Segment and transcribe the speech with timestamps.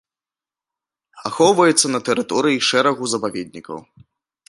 [1.31, 3.77] Ахоўваецца на тэрыторыі шэрагу запаведнікаў.